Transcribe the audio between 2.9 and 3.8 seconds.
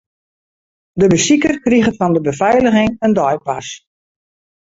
in deipas.